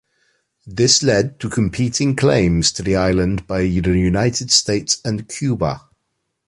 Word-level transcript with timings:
This 0.65 1.03
led 1.03 1.39
to 1.41 1.47
competing 1.47 2.15
claims 2.15 2.71
to 2.71 2.81
the 2.81 2.95
island 2.95 3.45
by 3.45 3.59
the 3.61 3.67
United 3.67 4.49
States 4.49 4.99
and 5.05 5.29
Cuba. 5.29 5.81